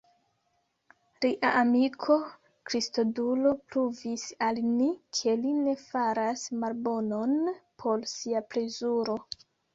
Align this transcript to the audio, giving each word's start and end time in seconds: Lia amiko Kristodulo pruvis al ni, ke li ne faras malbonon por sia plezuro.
Lia 1.25 1.51
amiko 1.59 2.15
Kristodulo 2.69 3.51
pruvis 3.73 4.23
al 4.47 4.61
ni, 4.79 4.89
ke 5.19 5.37
li 5.43 5.53
ne 5.59 5.77
faras 5.91 6.49
malbonon 6.65 7.39
por 7.85 8.11
sia 8.17 8.45
plezuro. 8.51 9.21